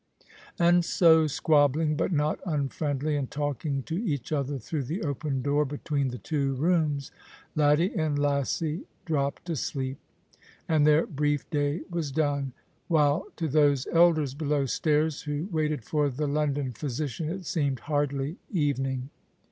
[0.57, 5.63] And so, squabbling, but not unfriendly, and talking to each other through the open door
[5.63, 7.11] between the two rooms.
[7.55, 9.97] Laddie and Lassie dropped asleej),
[10.67, 12.53] and their brief day was done;
[12.87, 18.37] while to those elders below stairs, who waited for the London physician, it seemed hardly
[18.51, 19.11] evening.